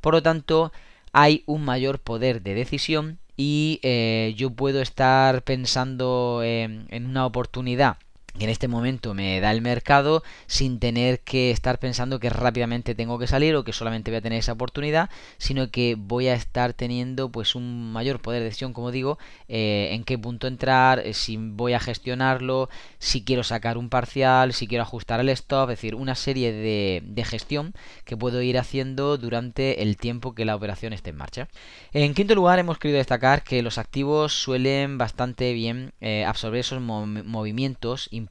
Por 0.00 0.14
lo 0.14 0.22
tanto 0.22 0.72
hay 1.12 1.42
un 1.46 1.64
mayor 1.64 2.00
poder 2.00 2.42
de 2.42 2.54
decisión 2.54 3.18
y 3.36 3.80
eh, 3.82 4.34
yo 4.36 4.50
puedo 4.50 4.82
estar 4.82 5.42
pensando 5.42 6.42
en 6.44 7.06
una 7.06 7.24
oportunidad 7.24 7.96
que 8.36 8.44
en 8.44 8.50
este 8.50 8.68
momento 8.68 9.14
me 9.14 9.40
da 9.40 9.50
el 9.50 9.62
mercado 9.62 10.22
sin 10.46 10.78
tener 10.78 11.20
que 11.20 11.50
estar 11.50 11.78
pensando 11.78 12.20
que 12.20 12.30
rápidamente 12.30 12.94
tengo 12.94 13.18
que 13.18 13.26
salir 13.26 13.54
o 13.56 13.64
que 13.64 13.72
solamente 13.72 14.10
voy 14.10 14.18
a 14.18 14.22
tener 14.22 14.38
esa 14.38 14.52
oportunidad, 14.52 15.10
sino 15.38 15.70
que 15.70 15.96
voy 15.98 16.28
a 16.28 16.34
estar 16.34 16.72
teniendo 16.72 17.30
pues 17.30 17.54
un 17.54 17.92
mayor 17.92 18.20
poder 18.20 18.40
de 18.40 18.46
decisión, 18.46 18.72
como 18.72 18.90
digo, 18.90 19.18
eh, 19.48 19.88
en 19.92 20.04
qué 20.04 20.18
punto 20.18 20.46
entrar, 20.46 21.00
eh, 21.00 21.14
si 21.14 21.36
voy 21.36 21.72
a 21.72 21.80
gestionarlo, 21.80 22.68
si 22.98 23.24
quiero 23.24 23.42
sacar 23.42 23.76
un 23.76 23.88
parcial, 23.88 24.52
si 24.52 24.66
quiero 24.68 24.82
ajustar 24.82 25.20
el 25.20 25.28
stop, 25.30 25.70
es 25.70 25.78
decir, 25.78 25.94
una 25.94 26.14
serie 26.14 26.52
de, 26.52 27.02
de 27.04 27.24
gestión 27.24 27.74
que 28.04 28.16
puedo 28.16 28.42
ir 28.42 28.58
haciendo 28.58 29.18
durante 29.18 29.82
el 29.82 29.96
tiempo 29.96 30.34
que 30.34 30.44
la 30.44 30.54
operación 30.54 30.92
esté 30.92 31.10
en 31.10 31.16
marcha. 31.16 31.48
En 31.92 32.14
quinto 32.14 32.34
lugar, 32.34 32.58
hemos 32.58 32.78
querido 32.78 32.98
destacar 32.98 33.42
que 33.42 33.62
los 33.62 33.78
activos 33.78 34.32
suelen 34.32 34.98
bastante 34.98 35.52
bien 35.52 35.92
eh, 36.00 36.24
absorber 36.24 36.60
esos 36.60 36.80
movimientos 36.80 38.08
importantes. 38.12 38.27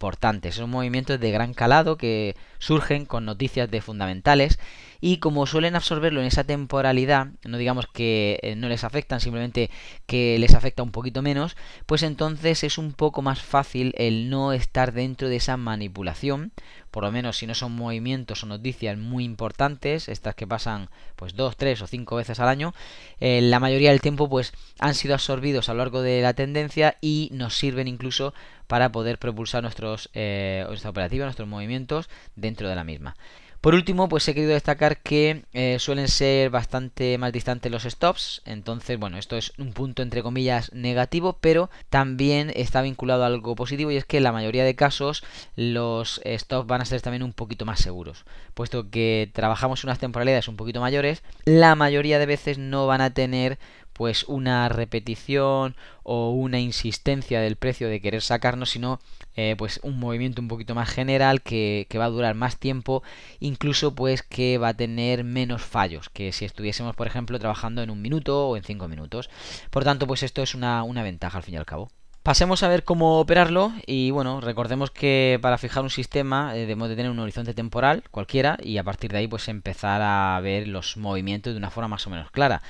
Son 0.51 0.69
movimientos 0.69 1.19
de 1.19 1.31
gran 1.31 1.53
calado 1.53 1.97
que 1.97 2.35
surgen 2.59 3.05
con 3.05 3.25
noticias 3.25 3.69
de 3.69 3.81
fundamentales 3.81 4.59
y 5.01 5.17
como 5.17 5.45
suelen 5.45 5.75
absorberlo 5.75 6.21
en 6.21 6.27
esa 6.27 6.43
temporalidad, 6.43 7.27
no 7.45 7.57
digamos 7.57 7.87
que 7.87 8.39
eh, 8.41 8.55
no 8.55 8.69
les 8.69 8.83
afectan, 8.83 9.19
simplemente 9.19 9.69
que 10.05 10.37
les 10.39 10.55
afecta 10.55 10.83
un 10.83 10.91
poquito 10.91 11.21
menos, 11.21 11.55
pues 11.85 12.03
entonces 12.03 12.63
es 12.63 12.77
un 12.77 12.93
poco 12.93 13.21
más 13.21 13.41
fácil 13.41 13.93
el 13.97 14.29
no 14.29 14.53
estar 14.53 14.93
dentro 14.93 15.29
de 15.29 15.37
esa 15.37 15.57
manipulación, 15.57 16.51
por 16.91 17.03
lo 17.03 17.11
menos 17.11 17.37
si 17.37 17.47
no 17.47 17.53
son 17.53 17.73
movimientos 17.73 18.43
o 18.43 18.47
noticias 18.47 18.97
muy 18.97 19.23
importantes, 19.23 20.09
estas 20.09 20.35
que 20.35 20.47
pasan 20.47 20.89
pues 21.15 21.35
dos, 21.35 21.57
tres 21.57 21.81
o 21.81 21.87
cinco 21.87 22.15
veces 22.15 22.39
al 22.39 22.49
año, 22.49 22.73
eh, 23.19 23.41
la 23.41 23.59
mayoría 23.59 23.91
del 23.91 24.01
tiempo 24.01 24.29
pues 24.29 24.53
han 24.79 24.95
sido 24.95 25.13
absorbidos 25.13 25.69
a 25.69 25.73
lo 25.73 25.79
largo 25.79 26.01
de 26.01 26.21
la 26.21 26.33
tendencia 26.33 26.97
y 27.01 27.29
nos 27.31 27.57
sirven 27.57 27.87
incluso 27.87 28.33
para 28.67 28.91
poder 28.91 29.17
propulsar 29.17 29.63
nuestros, 29.63 30.09
eh, 30.13 30.65
nuestra 30.67 30.89
operativa, 30.89 31.25
nuestros 31.25 31.47
movimientos 31.47 32.09
dentro 32.35 32.67
de 32.67 32.75
la 32.75 32.83
misma. 32.83 33.15
Por 33.61 33.73
último, 33.73 34.07
pues 34.07 34.27
he 34.27 34.35
querido 34.35 34.53
destacar 34.53 34.97
que 35.01 35.43
eh, 35.53 35.77
suelen 35.79 36.07
ser 36.07 36.51
bastante 36.51 37.17
más 37.17 37.33
distantes 37.33 37.71
los 37.71 37.83
stops, 37.83 38.43
entonces 38.45 38.99
bueno, 38.99 39.17
esto 39.17 39.35
es 39.35 39.51
un 39.57 39.73
punto 39.73 40.03
entre 40.03 40.21
comillas 40.21 40.71
negativo, 40.73 41.37
pero 41.41 41.69
también 41.89 42.51
está 42.55 42.83
vinculado 42.83 43.23
a 43.23 43.27
algo 43.27 43.55
positivo 43.55 43.89
y 43.89 43.97
es 43.97 44.05
que 44.05 44.17
en 44.17 44.23
la 44.23 44.31
mayoría 44.31 44.63
de 44.63 44.75
casos 44.75 45.23
los 45.55 46.21
stops 46.23 46.67
van 46.67 46.81
a 46.81 46.85
ser 46.85 47.01
también 47.01 47.23
un 47.23 47.33
poquito 47.33 47.65
más 47.65 47.79
seguros, 47.79 48.25
puesto 48.53 48.91
que 48.91 49.31
trabajamos 49.33 49.83
unas 49.83 49.99
temporalidades 49.99 50.47
un 50.47 50.55
poquito 50.55 50.79
mayores, 50.79 51.23
la 51.45 51.73
mayoría 51.75 52.19
de 52.19 52.27
veces 52.27 52.59
no 52.59 52.85
van 52.85 53.01
a 53.01 53.13
tener 53.13 53.57
pues 53.97 54.23
una 54.25 54.69
repetición 54.69 55.75
o 56.03 56.31
una 56.31 56.59
insistencia 56.59 57.41
del 57.41 57.57
precio 57.57 57.89
de 57.89 57.99
querer 57.99 58.21
sacarnos, 58.21 58.69
sino 58.69 58.99
eh, 59.35 59.55
pues 59.57 59.79
un 59.83 59.99
movimiento 59.99 60.41
un 60.41 60.47
poquito 60.47 60.73
más 60.73 60.89
general 60.89 61.41
que, 61.41 61.87
va 61.97 62.05
a 62.05 62.09
durar 62.09 62.35
más 62.35 62.57
tiempo, 62.57 63.03
incluso 63.39 63.93
pues 63.93 64.23
que 64.23 64.57
va 64.57 64.69
a 64.69 64.73
tener 64.73 65.23
menos 65.23 65.63
fallos 65.63 66.09
que 66.09 66.31
si 66.31 66.45
estuviésemos, 66.45 66.95
por 66.95 67.07
ejemplo, 67.07 67.39
trabajando 67.39 67.81
en 67.81 67.89
un 67.89 68.01
minuto 68.01 68.49
o 68.49 68.57
en 68.57 68.63
cinco 68.63 68.87
minutos. 68.87 69.29
Por 69.69 69.83
tanto, 69.83 70.07
pues 70.07 70.23
esto 70.23 70.41
es 70.41 70.55
una, 70.55 70.83
ventaja 71.03 71.37
al 71.37 71.43
fin 71.43 71.55
y 71.55 71.57
al 71.57 71.65
cabo. 71.65 71.89
Pasemos 72.23 72.61
a 72.63 72.67
ver 72.67 72.83
cómo 72.83 73.19
operarlo 73.19 73.71
y 73.85 74.11
bueno, 74.11 74.41
recordemos 74.41 74.91
que 74.91 75.39
para 75.41 75.57
fijar 75.57 75.83
un 75.83 75.89
sistema 75.89 76.55
eh, 76.55 76.59
debemos 76.59 76.89
de 76.89 76.95
tener 76.97 77.09
un 77.09 77.19
horizonte 77.19 77.53
temporal 77.53 78.03
cualquiera 78.11 78.57
y 78.61 78.77
a 78.77 78.83
partir 78.83 79.11
de 79.11 79.19
ahí 79.19 79.27
pues 79.27 79.47
empezar 79.47 80.01
a 80.01 80.37
ver 80.41 80.67
los 80.67 80.97
movimientos 80.97 81.53
de 81.53 81.57
una 81.57 81.69
forma 81.69 81.87
más 81.87 82.05
o 82.05 82.09
menos 82.09 82.29
clara. 82.31 82.61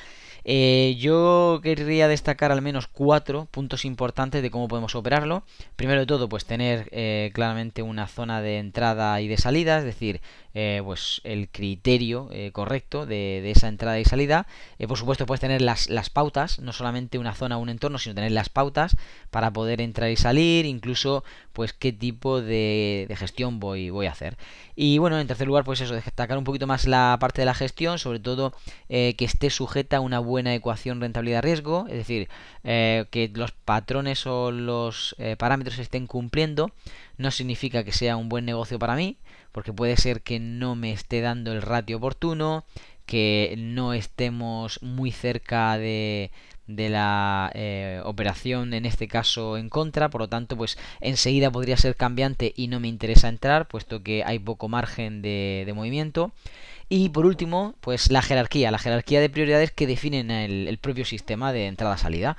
Eh, 0.50 0.96
yo 0.98 1.60
querría 1.62 2.08
destacar 2.08 2.54
al 2.54 2.62
menos 2.62 2.88
cuatro 2.88 3.50
puntos 3.52 3.84
importantes 3.84 4.42
de 4.42 4.50
cómo 4.50 4.70
podemos 4.70 4.96
operarlo. 4.96 5.44
Primero 5.76 6.00
de 6.00 6.06
todo, 6.06 6.30
pues 6.30 6.46
tener 6.46 6.88
eh, 6.92 7.32
claramente 7.34 7.82
una 7.82 8.08
zona 8.08 8.42
de 8.42 8.58
entrada 8.58 9.20
y 9.20 9.28
de 9.28 9.36
salida, 9.36 9.78
es 9.78 9.84
decir, 9.84 10.22
eh, 10.60 10.82
pues 10.84 11.22
el 11.24 11.50
criterio 11.50 12.30
correcto 12.52 13.06
de, 13.06 13.50
esa 13.52 13.68
entrada 13.68 14.00
y 14.00 14.06
salida. 14.06 14.48
por 14.88 14.98
supuesto, 14.98 15.26
puedes 15.26 15.42
tener 15.42 15.62
las, 15.62 15.90
las, 15.90 16.10
pautas, 16.10 16.60
no 16.60 16.74
solamente 16.74 17.20
una 17.20 17.34
zona 17.34 17.58
o 17.58 17.62
un 17.62 17.70
entorno, 17.70 18.00
sino 18.00 18.16
tener 18.16 18.32
las 18.32 18.50
pautas 18.50 18.96
para 19.30 19.52
poder 19.52 19.82
entrar 19.82 20.10
y 20.10 20.16
salir, 20.16 20.66
incluso 20.66 21.24
pues 21.54 21.74
qué 21.74 21.92
tipo 21.94 22.42
de, 22.42 23.06
de 23.08 23.16
gestión 23.16 23.60
voy, 23.60 23.90
voy 23.90 24.08
a 24.08 24.12
hacer. 24.12 24.38
Y 24.76 24.98
bueno, 24.98 25.20
en 25.20 25.28
tercer 25.28 25.48
lugar, 25.48 25.64
pues 25.64 25.82
eso, 25.82 25.94
destacar 25.94 26.38
un 26.38 26.44
poquito 26.44 26.68
más 26.68 26.88
la 26.88 27.18
parte 27.20 27.42
de 27.42 27.46
la 27.46 27.54
gestión, 27.54 28.00
sobre 28.00 28.20
todo 28.20 28.54
que 28.88 29.16
esté 29.20 29.50
sujeta 29.50 29.98
a 29.98 30.02
una 30.02 30.20
buena 30.20 30.54
ecuación 30.56 31.02
rentabilidad-riesgo, 31.02 31.86
es 31.88 31.96
decir, 31.96 32.30
eh, 32.64 33.06
que 33.12 33.32
los 33.34 33.52
patrones 33.52 34.26
o 34.28 34.52
los 34.52 35.16
eh, 35.20 35.36
parámetros 35.38 35.80
estén 35.80 36.08
cumpliendo, 36.08 36.72
no 37.18 37.32
significa 37.32 37.84
que 37.84 37.92
sea 37.92 38.18
un 38.18 38.30
buen 38.30 38.46
negocio 38.46 38.80
para 38.80 38.96
mí, 38.96 39.18
porque 39.58 39.74
puede 39.74 39.98
ser 39.98 40.22
que 40.22 40.40
no 40.40 40.76
me 40.76 40.92
esté 40.92 41.20
dando 41.20 41.52
el 41.52 41.64
ratio 41.64 41.98
oportuno, 41.98 42.64
que 43.08 43.56
no 43.58 43.94
estemos 43.94 44.80
muy 44.84 45.12
cerca 45.12 45.80
de, 45.80 46.30
de 46.68 46.90
la 46.90 47.50
eh, 47.56 48.00
operación 48.06 48.76
en 48.76 48.86
este 48.86 49.08
caso 49.08 49.58
en 49.58 49.70
contra. 49.70 50.12
Por 50.12 50.22
lo 50.22 50.30
tanto 50.30 50.56
pues 50.56 50.78
enseguida 51.02 51.50
podría 51.50 51.76
ser 51.76 51.96
cambiante 51.96 52.54
y 52.56 52.68
no 52.68 52.80
me 52.80 52.88
interesa 52.88 53.30
entrar 53.30 53.68
puesto 53.68 54.04
que 54.04 54.24
hay 54.24 54.38
poco 54.38 54.68
margen 54.68 55.24
de, 55.24 55.64
de 55.66 55.74
movimiento. 55.74 56.34
Y 56.88 57.10
por 57.10 57.26
último, 57.26 57.74
pues 57.82 58.12
la 58.12 58.22
jerarquía, 58.22 58.70
la 58.70 58.78
jerarquía 58.78 59.22
de 59.22 59.32
prioridades 59.32 59.72
que 59.72 59.88
definen 59.88 60.30
el, 60.30 60.78
propio 60.78 61.04
sistema 61.04 61.52
de 61.52 61.66
entrada-salida. 61.66 62.38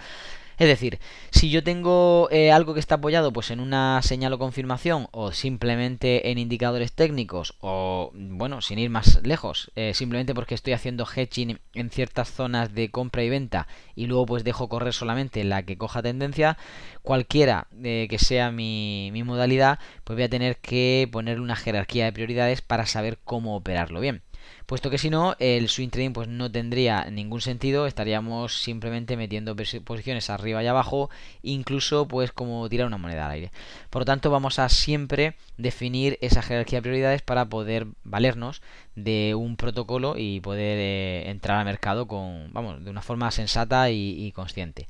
Es 0.58 0.66
decir, 0.66 0.98
si 1.30 1.50
yo 1.50 1.62
tengo 1.62 2.28
eh, 2.32 2.50
algo 2.50 2.74
que 2.74 2.80
está 2.80 2.96
apoyado 2.96 3.32
pues 3.32 3.52
en 3.52 3.60
una 3.60 4.02
señal 4.02 4.32
o 4.32 4.38
confirmación 4.40 5.06
o 5.12 5.30
simplemente 5.30 6.30
en 6.30 6.38
indicadores 6.38 6.92
técnicos 6.92 7.54
o 7.60 8.10
bueno, 8.12 8.60
sin 8.60 8.80
ir 8.80 8.90
más 8.90 9.20
lejos, 9.22 9.70
eh, 9.76 9.94
simplemente 9.94 10.34
porque 10.34 10.56
estoy 10.56 10.72
haciendo 10.72 11.06
hedging 11.06 11.60
en 11.74 11.90
ciertas 11.90 12.32
zonas 12.32 12.74
de 12.74 12.90
compra 12.90 13.22
y 13.22 13.30
venta 13.30 13.68
y 13.94 14.06
luego 14.06 14.26
pues 14.26 14.42
dejo 14.42 14.68
correr 14.68 14.92
solamente 14.92 15.44
la 15.44 15.62
que 15.62 15.78
coja 15.78 16.02
tendencia, 16.02 16.58
cualquiera 17.02 17.68
eh, 17.84 18.08
que 18.10 18.18
sea 18.18 18.50
mi, 18.50 19.10
mi 19.12 19.22
modalidad, 19.22 19.78
pues 20.02 20.16
voy 20.16 20.24
a 20.24 20.28
tener 20.28 20.56
que 20.56 21.08
poner 21.12 21.40
una 21.40 21.54
jerarquía 21.54 22.06
de 22.06 22.12
prioridades 22.12 22.62
para 22.62 22.86
saber 22.86 23.18
cómo 23.24 23.54
operarlo 23.54 24.00
bien 24.00 24.22
puesto 24.66 24.90
que 24.90 24.98
si 24.98 25.10
no, 25.10 25.34
el 25.38 25.68
swing 25.68 25.88
trading 25.88 26.12
pues 26.12 26.28
no 26.28 26.50
tendría 26.50 27.10
ningún 27.10 27.40
sentido, 27.40 27.86
estaríamos 27.86 28.60
simplemente 28.60 29.16
metiendo 29.16 29.56
posiciones 29.56 30.30
arriba 30.30 30.62
y 30.62 30.66
abajo, 30.66 31.10
incluso 31.42 32.06
pues 32.06 32.32
como 32.32 32.68
tirar 32.68 32.86
una 32.86 32.98
moneda 32.98 33.26
al 33.26 33.32
aire. 33.32 33.52
Por 33.90 34.02
lo 34.02 34.06
tanto, 34.06 34.30
vamos 34.30 34.58
a 34.58 34.68
siempre 34.68 35.34
definir 35.56 36.18
esa 36.20 36.42
jerarquía 36.42 36.78
de 36.78 36.82
prioridades 36.82 37.22
para 37.22 37.46
poder 37.46 37.86
valernos 38.04 38.62
de 38.94 39.34
un 39.34 39.56
protocolo 39.56 40.14
y 40.16 40.40
poder 40.40 40.78
eh, 40.78 41.30
entrar 41.30 41.58
al 41.58 41.64
mercado 41.64 42.06
con, 42.06 42.52
vamos, 42.52 42.84
de 42.84 42.90
una 42.90 43.02
forma 43.02 43.30
sensata 43.30 43.90
y, 43.90 44.32
consciente. 44.32 44.86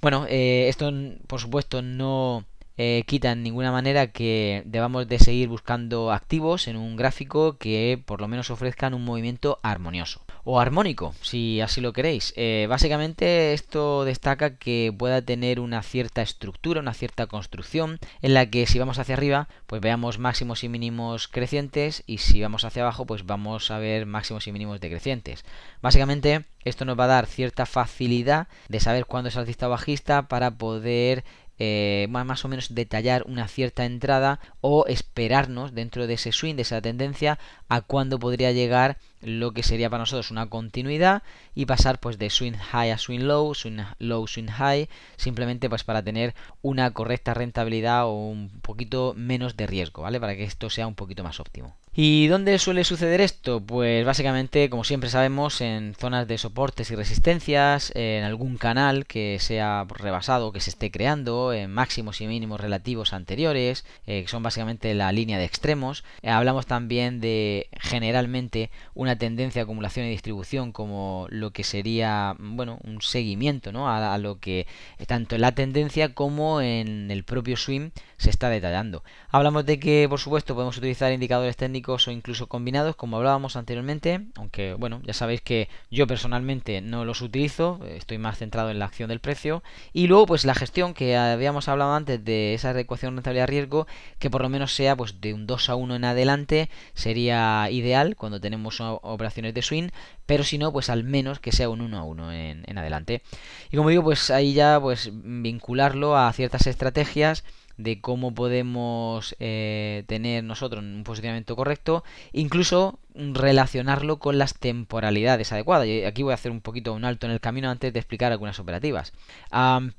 Bueno, 0.00 0.26
eh, 0.28 0.66
esto 0.68 0.92
por 1.26 1.40
supuesto 1.40 1.80
no 1.82 2.44
eh, 2.76 3.04
quita 3.06 3.32
en 3.32 3.42
ninguna 3.42 3.72
manera 3.72 4.08
que 4.08 4.62
debamos 4.66 5.08
de 5.08 5.18
seguir 5.18 5.48
buscando 5.48 6.12
activos 6.12 6.68
en 6.68 6.76
un 6.76 6.96
gráfico 6.96 7.58
que 7.58 8.02
por 8.04 8.20
lo 8.20 8.28
menos 8.28 8.50
ofrezcan 8.50 8.94
un 8.94 9.04
movimiento 9.04 9.58
armonioso 9.62 10.22
o 10.44 10.60
armónico, 10.60 11.12
si 11.22 11.60
así 11.60 11.80
lo 11.80 11.92
queréis. 11.92 12.32
Eh, 12.36 12.66
básicamente 12.68 13.52
esto 13.52 14.04
destaca 14.04 14.56
que 14.56 14.94
pueda 14.96 15.20
tener 15.20 15.58
una 15.58 15.82
cierta 15.82 16.22
estructura, 16.22 16.80
una 16.80 16.94
cierta 16.94 17.26
construcción, 17.26 17.98
en 18.22 18.32
la 18.32 18.48
que 18.48 18.66
si 18.66 18.78
vamos 18.78 19.00
hacia 19.00 19.16
arriba, 19.16 19.48
pues 19.66 19.82
veamos 19.82 20.20
máximos 20.20 20.62
y 20.62 20.68
mínimos 20.68 21.26
crecientes, 21.26 22.04
y 22.06 22.18
si 22.18 22.42
vamos 22.42 22.64
hacia 22.64 22.82
abajo, 22.82 23.06
pues 23.06 23.26
vamos 23.26 23.72
a 23.72 23.78
ver 23.78 24.06
máximos 24.06 24.46
y 24.46 24.52
mínimos 24.52 24.80
decrecientes. 24.80 25.44
Básicamente 25.82 26.44
esto 26.64 26.84
nos 26.84 26.98
va 26.98 27.04
a 27.04 27.08
dar 27.08 27.26
cierta 27.26 27.66
facilidad 27.66 28.48
de 28.68 28.80
saber 28.80 29.06
cuándo 29.06 29.28
es 29.28 29.36
alcista 29.36 29.66
o 29.66 29.70
bajista 29.70 30.28
para 30.28 30.52
poder 30.52 31.24
eh, 31.58 32.06
más 32.10 32.44
o 32.44 32.48
menos 32.48 32.74
detallar 32.74 33.24
una 33.26 33.48
cierta 33.48 33.84
entrada 33.84 34.40
o 34.60 34.86
esperarnos 34.86 35.74
dentro 35.74 36.06
de 36.06 36.14
ese 36.14 36.32
swing, 36.32 36.56
de 36.56 36.62
esa 36.62 36.80
tendencia, 36.80 37.38
a 37.68 37.80
cuándo 37.80 38.18
podría 38.18 38.52
llegar 38.52 38.98
lo 39.26 39.52
que 39.52 39.64
sería 39.64 39.90
para 39.90 40.02
nosotros 40.02 40.30
una 40.30 40.48
continuidad 40.48 41.22
y 41.54 41.66
pasar 41.66 41.98
pues 41.98 42.16
de 42.16 42.30
swing 42.30 42.52
high 42.52 42.92
a 42.92 42.98
swing 42.98 43.20
low, 43.20 43.54
swing 43.54 43.80
low, 43.98 44.26
swing 44.26 44.46
high, 44.46 44.88
simplemente 45.16 45.68
pues 45.68 45.82
para 45.84 46.02
tener 46.02 46.34
una 46.62 46.92
correcta 46.92 47.34
rentabilidad 47.34 48.06
o 48.06 48.12
un 48.12 48.48
poquito 48.62 49.14
menos 49.16 49.56
de 49.56 49.66
riesgo, 49.66 50.02
¿vale? 50.02 50.20
Para 50.20 50.36
que 50.36 50.44
esto 50.44 50.70
sea 50.70 50.86
un 50.86 50.94
poquito 50.94 51.24
más 51.24 51.40
óptimo. 51.40 51.76
¿Y 51.98 52.26
dónde 52.26 52.58
suele 52.58 52.84
suceder 52.84 53.22
esto? 53.22 53.62
Pues 53.62 54.04
básicamente, 54.04 54.68
como 54.68 54.84
siempre 54.84 55.08
sabemos, 55.08 55.62
en 55.62 55.94
zonas 55.94 56.28
de 56.28 56.36
soportes 56.36 56.90
y 56.90 56.94
resistencias, 56.94 57.90
en 57.94 58.22
algún 58.22 58.58
canal 58.58 59.06
que 59.06 59.38
sea 59.40 59.86
rebasado, 59.88 60.52
que 60.52 60.60
se 60.60 60.68
esté 60.68 60.90
creando, 60.90 61.54
en 61.54 61.72
máximos 61.72 62.20
y 62.20 62.26
mínimos 62.26 62.60
relativos 62.60 63.14
anteriores, 63.14 63.86
eh, 64.06 64.20
que 64.20 64.28
son 64.28 64.42
básicamente 64.42 64.92
la 64.92 65.10
línea 65.10 65.38
de 65.38 65.46
extremos. 65.46 66.04
Eh, 66.20 66.28
hablamos 66.28 66.66
también 66.66 67.18
de 67.22 67.70
generalmente 67.80 68.70
una 68.92 69.15
tendencia 69.16 69.60
de 69.60 69.64
acumulación 69.64 70.06
y 70.06 70.10
distribución 70.10 70.72
como 70.72 71.26
lo 71.30 71.50
que 71.52 71.64
sería, 71.64 72.36
bueno, 72.38 72.78
un 72.84 73.00
seguimiento, 73.02 73.72
¿no? 73.72 73.88
A, 73.88 74.14
a 74.14 74.18
lo 74.18 74.38
que 74.40 74.66
tanto 75.06 75.34
en 75.34 75.40
la 75.42 75.52
tendencia 75.54 76.14
como 76.14 76.60
en 76.60 77.10
el 77.10 77.24
propio 77.24 77.56
swing 77.56 77.90
se 78.16 78.30
está 78.30 78.48
detallando. 78.48 79.04
Hablamos 79.30 79.66
de 79.66 79.78
que, 79.78 80.06
por 80.08 80.18
supuesto, 80.18 80.54
podemos 80.54 80.76
utilizar 80.78 81.12
indicadores 81.12 81.56
técnicos 81.56 82.08
o 82.08 82.10
incluso 82.10 82.46
combinados, 82.46 82.96
como 82.96 83.16
hablábamos 83.16 83.56
anteriormente, 83.56 84.26
aunque 84.36 84.74
bueno, 84.74 85.00
ya 85.04 85.12
sabéis 85.12 85.40
que 85.42 85.68
yo 85.90 86.06
personalmente 86.06 86.80
no 86.80 87.04
los 87.04 87.20
utilizo, 87.20 87.80
estoy 87.88 88.18
más 88.18 88.38
centrado 88.38 88.70
en 88.70 88.78
la 88.78 88.86
acción 88.86 89.08
del 89.08 89.20
precio. 89.20 89.62
Y 89.92 90.06
luego 90.06 90.26
pues 90.26 90.44
la 90.44 90.54
gestión 90.54 90.94
que 90.94 91.16
habíamos 91.16 91.68
hablado 91.68 91.94
antes 91.94 92.24
de 92.24 92.54
esa 92.54 92.78
ecuación 92.78 93.14
rentabilidad-riesgo, 93.14 93.86
que 94.18 94.30
por 94.30 94.42
lo 94.42 94.48
menos 94.48 94.74
sea 94.74 94.96
pues 94.96 95.20
de 95.20 95.34
un 95.34 95.46
2 95.46 95.68
a 95.68 95.74
1 95.74 95.96
en 95.96 96.04
adelante, 96.04 96.70
sería 96.94 97.68
ideal 97.70 98.16
cuando 98.16 98.40
tenemos 98.40 98.80
operaciones 98.80 99.54
de 99.54 99.62
swing, 99.62 99.88
pero 100.26 100.44
si 100.44 100.58
no, 100.58 100.72
pues 100.72 100.90
al 100.90 101.04
menos 101.04 101.38
que 101.38 101.52
sea 101.52 101.68
un 101.68 101.80
1 101.80 101.98
a 101.98 102.02
1 102.04 102.32
en, 102.32 102.64
en 102.66 102.78
adelante. 102.78 103.22
Y 103.70 103.76
como 103.76 103.90
digo, 103.90 104.02
pues 104.02 104.30
ahí 104.30 104.54
ya 104.54 104.80
pues 104.80 105.10
vincularlo 105.12 106.16
a 106.16 106.32
ciertas 106.32 106.66
estrategias 106.66 107.44
de 107.76 108.00
cómo 108.00 108.34
podemos 108.34 109.36
eh, 109.38 110.04
tener 110.06 110.44
nosotros 110.44 110.82
un 110.82 111.04
posicionamiento 111.04 111.56
correcto, 111.56 112.04
incluso 112.32 112.98
relacionarlo 113.14 114.18
con 114.18 114.38
las 114.38 114.54
temporalidades 114.54 115.52
adecuadas. 115.52 115.86
Y 115.86 116.04
aquí 116.04 116.22
voy 116.22 116.32
a 116.32 116.34
hacer 116.34 116.52
un 116.52 116.60
poquito 116.60 116.92
un 116.92 117.04
alto 117.04 117.26
en 117.26 117.32
el 117.32 117.40
camino 117.40 117.70
antes 117.70 117.92
de 117.92 117.98
explicar 117.98 118.32
algunas 118.32 118.58
operativas. 118.58 119.12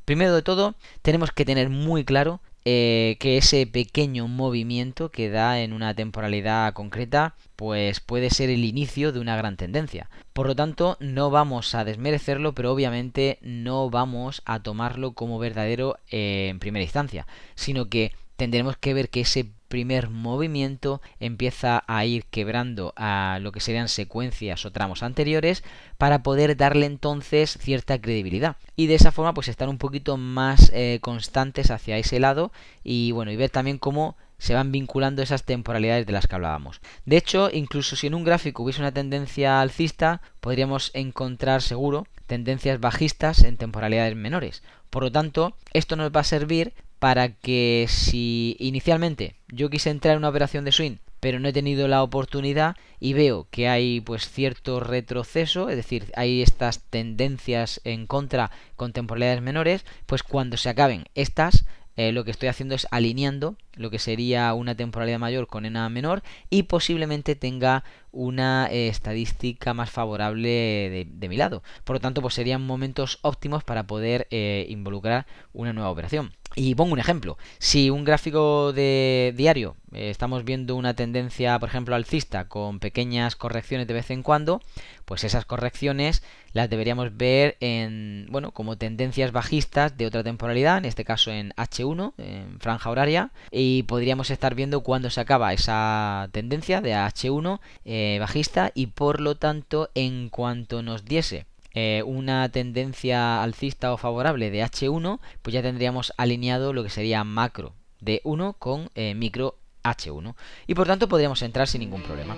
primero 0.05 0.35
de 0.35 0.41
todo, 0.41 0.75
tenemos 1.01 1.31
que 1.31 1.45
tener 1.45 1.69
muy 1.69 2.03
claro 2.03 2.41
eh, 2.65 3.17
que 3.19 3.37
ese 3.37 3.65
pequeño 3.67 4.27
movimiento 4.27 5.09
que 5.09 5.29
da 5.29 5.61
en 5.61 5.73
una 5.73 5.93
temporalidad 5.93 6.73
concreta 6.73 7.35
pues 7.55 7.99
puede 7.99 8.29
ser 8.29 8.49
el 8.49 8.63
inicio 8.63 9.11
de 9.11 9.19
una 9.19 9.35
gran 9.35 9.57
tendencia. 9.57 10.09
Por 10.33 10.47
lo 10.47 10.55
tanto, 10.55 10.97
no 10.99 11.31
vamos 11.31 11.73
a 11.73 11.83
desmerecerlo, 11.83 12.53
pero 12.53 12.71
obviamente 12.71 13.39
no 13.41 13.89
vamos 13.89 14.43
a 14.45 14.61
tomarlo 14.61 15.13
como 15.13 15.39
verdadero 15.39 15.97
eh, 16.11 16.49
en 16.49 16.59
primera 16.59 16.83
instancia, 16.83 17.25
sino 17.55 17.89
que 17.89 18.11
tendremos 18.35 18.77
que 18.77 18.93
ver 18.93 19.09
que 19.09 19.21
ese 19.21 19.49
primer 19.67 20.09
movimiento 20.09 21.01
empieza 21.19 21.83
a 21.87 22.05
ir 22.05 22.25
quebrando 22.25 22.93
a 22.95 23.39
lo 23.41 23.51
que 23.51 23.59
serían 23.59 23.89
secuencias 23.89 24.65
o 24.65 24.71
tramos 24.71 25.03
anteriores 25.03 25.63
para 25.97 26.23
poder 26.23 26.57
darle 26.57 26.85
entonces 26.85 27.57
cierta 27.59 27.99
credibilidad 27.99 28.57
y 28.75 28.87
de 28.87 28.95
esa 28.95 29.11
forma 29.11 29.33
pues 29.33 29.47
estar 29.47 29.69
un 29.69 29.77
poquito 29.77 30.17
más 30.17 30.71
eh, 30.73 30.99
constantes 31.01 31.71
hacia 31.71 31.97
ese 31.97 32.19
lado 32.19 32.51
y 32.83 33.11
bueno 33.11 33.31
y 33.31 33.35
ver 33.35 33.49
también 33.49 33.77
cómo 33.77 34.15
se 34.37 34.53
van 34.53 34.71
vinculando 34.71 35.21
esas 35.21 35.43
temporalidades 35.43 36.05
de 36.05 36.13
las 36.13 36.27
que 36.27 36.35
hablábamos. 36.35 36.81
De 37.05 37.17
hecho, 37.17 37.49
incluso 37.51 37.95
si 37.95 38.07
en 38.07 38.13
un 38.13 38.23
gráfico 38.23 38.63
hubiese 38.63 38.81
una 38.81 38.91
tendencia 38.91 39.61
alcista, 39.61 40.21
podríamos 40.39 40.91
encontrar 40.93 41.61
seguro 41.61 42.05
tendencias 42.27 42.79
bajistas 42.79 43.43
en 43.43 43.57
temporalidades 43.57 44.15
menores. 44.15 44.61
Por 44.89 45.03
lo 45.03 45.11
tanto, 45.11 45.55
esto 45.73 45.95
nos 45.95 46.11
va 46.11 46.21
a 46.21 46.25
servir 46.25 46.73
para 46.99 47.29
que 47.29 47.85
si 47.89 48.55
inicialmente 48.59 49.35
yo 49.47 49.69
quise 49.69 49.89
entrar 49.89 50.13
en 50.13 50.19
una 50.19 50.29
operación 50.29 50.65
de 50.65 50.71
swing 50.71 50.97
pero 51.19 51.39
no 51.39 51.47
he 51.49 51.53
tenido 51.53 51.87
la 51.87 52.03
oportunidad 52.03 52.75
y 52.99 53.13
veo 53.13 53.47
que 53.49 53.67
hay 53.67 54.01
pues 54.01 54.29
cierto 54.29 54.79
retroceso, 54.79 55.69
es 55.69 55.75
decir, 55.75 56.11
hay 56.15 56.41
estas 56.41 56.83
tendencias 56.83 57.81
en 57.83 58.07
contra 58.07 58.51
con 58.75 58.93
temporalidades 58.93 59.41
menores, 59.41 59.85
pues 60.05 60.23
cuando 60.23 60.57
se 60.57 60.69
acaben 60.69 61.05
estas 61.15 61.65
eh, 61.97 62.11
lo 62.11 62.23
que 62.23 62.29
estoy 62.29 62.47
haciendo 62.47 62.75
es 62.75 62.87
alineando 62.91 63.55
lo 63.73 63.89
que 63.89 63.97
sería 63.97 64.53
una 64.53 64.75
temporalidad 64.75 65.17
mayor 65.17 65.47
con 65.47 65.65
una 65.65 65.89
menor 65.89 66.21
y 66.51 66.63
posiblemente 66.63 67.35
tenga 67.35 67.83
una 68.11 68.67
eh, 68.71 68.87
estadística 68.87 69.73
más 69.73 69.89
favorable 69.89 71.07
de, 71.09 71.27
mi 71.27 71.37
lado. 71.37 71.63
Por 71.83 71.95
lo 71.95 71.99
tanto, 71.99 72.21
pues 72.21 72.35
serían 72.35 72.65
momentos 72.65 73.17
óptimos 73.23 73.63
para 73.63 73.87
poder 73.87 74.27
eh, 74.29 74.67
involucrar 74.69 75.25
una 75.53 75.73
nueva 75.73 75.89
operación. 75.89 76.33
Y 76.59 76.73
pongo 76.73 76.93
un 76.93 76.99
ejemplo. 76.99 77.37
Si 77.59 77.91
un 77.91 78.03
gráfico 78.03 78.73
de 78.73 79.31
diario 79.37 79.75
eh, 79.93 80.09
estamos 80.09 80.43
viendo 80.43 80.75
una 80.75 80.95
tendencia, 80.95 81.59
por 81.59 81.69
ejemplo, 81.69 81.93
alcista 81.93 82.47
con 82.47 82.79
pequeñas 82.79 83.35
correcciones 83.35 83.85
de 83.85 83.93
vez 83.93 84.09
en 84.09 84.23
cuando, 84.23 84.59
pues 85.05 85.23
esas 85.23 85.45
correcciones 85.45 86.23
las 86.53 86.67
deberíamos 86.67 87.15
ver 87.15 87.57
en, 87.59 88.25
bueno, 88.31 88.53
como 88.53 88.75
tendencias 88.75 89.31
bajistas 89.31 89.97
de 89.97 90.07
otra 90.07 90.23
temporalidad, 90.23 90.79
en 90.79 90.85
este 90.85 91.05
caso 91.05 91.29
en 91.29 91.51
H1, 91.51 92.13
en 92.17 92.59
franja 92.59 92.89
horaria, 92.89 93.29
y 93.51 93.83
podríamos 93.83 94.31
estar 94.31 94.55
viendo 94.55 94.81
cuándo 94.81 95.11
se 95.11 95.21
acaba 95.21 95.53
esa 95.53 96.27
tendencia 96.31 96.81
de 96.81 96.95
H1 96.95 97.59
eh, 97.85 98.17
bajista 98.19 98.71
y 98.73 98.87
por 98.87 99.21
lo 99.21 99.35
tanto 99.35 99.91
en 99.93 100.29
cuanto 100.29 100.81
nos 100.81 101.05
diese 101.05 101.45
eh, 101.73 102.03
una 102.05 102.49
tendencia 102.49 103.43
alcista 103.43 103.93
o 103.93 103.97
favorable 103.97 104.51
de 104.51 104.63
H1, 104.63 105.19
pues 105.41 105.53
ya 105.53 105.61
tendríamos 105.61 106.13
alineado 106.17 106.73
lo 106.73 106.83
que 106.83 106.89
sería 106.89 107.23
macro 107.23 107.73
D1 108.01 108.55
con 108.57 108.89
eh, 108.95 109.15
micro 109.15 109.57
H1 109.83 110.35
y 110.67 110.75
por 110.75 110.87
tanto 110.87 111.07
podríamos 111.07 111.41
entrar 111.41 111.67
sin 111.67 111.81
ningún 111.81 112.03
problema. 112.03 112.35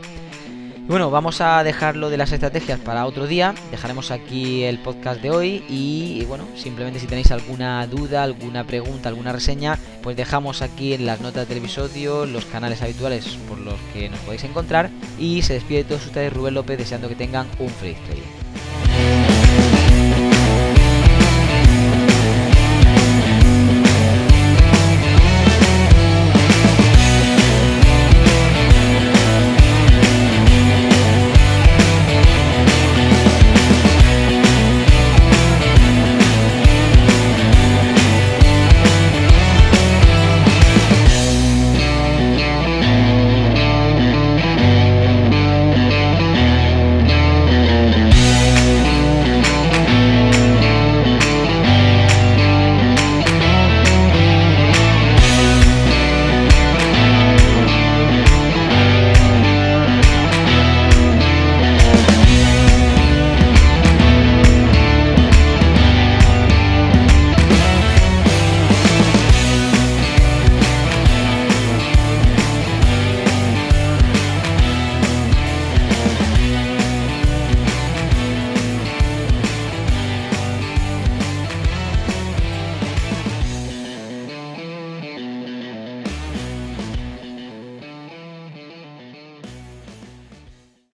Bueno, 0.90 1.12
vamos 1.12 1.40
a 1.40 1.64
dejarlo 1.64 2.10
de 2.10 2.18
las 2.18 2.32
estrategias 2.32 2.80
para 2.80 3.06
otro 3.06 3.28
día. 3.28 3.54
Dejaremos 3.70 4.10
aquí 4.10 4.64
el 4.64 4.80
podcast 4.80 5.22
de 5.22 5.30
hoy 5.30 5.64
y, 5.70 6.26
bueno, 6.26 6.48
simplemente 6.56 7.00
si 7.00 7.06
tenéis 7.06 7.30
alguna 7.30 7.86
duda, 7.86 8.24
alguna 8.24 8.64
pregunta, 8.64 9.08
alguna 9.08 9.32
reseña, 9.32 9.78
pues 10.02 10.18
dejamos 10.18 10.64
aquí 10.64 10.94
en 10.94 11.06
las 11.06 11.22
notas 11.22 11.48
del 11.48 11.60
episodio 11.60 12.26
los 12.26 12.46
canales 12.46 12.82
habituales 12.82 13.38
por 13.48 13.60
los 13.60 13.80
que 13.94 14.10
nos 14.10 14.20
podéis 14.22 14.46
encontrar. 14.46 14.90
Y 15.20 15.44
se 15.44 15.54
despide 15.54 15.84
de 15.84 15.90
todos 15.90 16.08
ustedes 16.08 16.34
Rubén 16.34 16.56
López 16.56 16.80
deseando 16.80 17.08
que 17.08 17.16
tengan 17.16 17.48
un 17.60 17.70
feliz 17.70 17.98
trading. 18.06 18.39